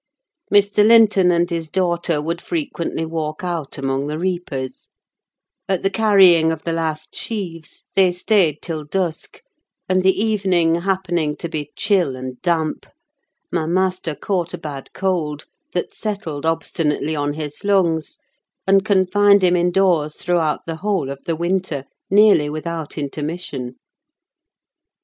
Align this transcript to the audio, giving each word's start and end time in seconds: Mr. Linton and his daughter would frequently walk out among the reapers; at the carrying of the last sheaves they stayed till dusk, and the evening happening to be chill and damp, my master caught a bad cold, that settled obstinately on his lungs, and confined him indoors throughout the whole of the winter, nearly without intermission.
Mr. 0.51 0.83
Linton 0.83 1.29
and 1.29 1.47
his 1.51 1.69
daughter 1.69 2.19
would 2.19 2.41
frequently 2.41 3.05
walk 3.05 3.43
out 3.43 3.77
among 3.77 4.07
the 4.07 4.17
reapers; 4.17 4.89
at 5.69 5.83
the 5.83 5.91
carrying 5.91 6.51
of 6.51 6.63
the 6.63 6.73
last 6.73 7.15
sheaves 7.15 7.83
they 7.93 8.11
stayed 8.11 8.63
till 8.63 8.83
dusk, 8.83 9.43
and 9.87 10.01
the 10.01 10.19
evening 10.19 10.73
happening 10.81 11.35
to 11.35 11.47
be 11.47 11.69
chill 11.75 12.15
and 12.15 12.41
damp, 12.41 12.87
my 13.51 13.67
master 13.67 14.15
caught 14.15 14.55
a 14.55 14.57
bad 14.57 14.91
cold, 14.93 15.45
that 15.73 15.93
settled 15.93 16.47
obstinately 16.47 17.15
on 17.15 17.33
his 17.33 17.63
lungs, 17.63 18.17
and 18.65 18.83
confined 18.83 19.43
him 19.43 19.55
indoors 19.55 20.15
throughout 20.17 20.65
the 20.65 20.77
whole 20.77 21.11
of 21.11 21.23
the 21.25 21.35
winter, 21.35 21.85
nearly 22.09 22.49
without 22.49 22.97
intermission. 22.97 23.75